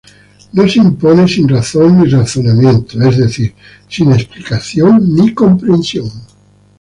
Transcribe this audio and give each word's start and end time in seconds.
No 0.53 0.67
se 0.67 0.79
impone 0.79 1.27
sin 1.27 1.47
razón 1.47 1.99
ni 2.01 2.09
razonamientos, 2.09 2.99
es 3.03 3.17
decir, 3.19 3.53
sin 3.87 4.11
explicación 4.11 5.13
ni 5.13 5.31
comprensión. 5.31 6.09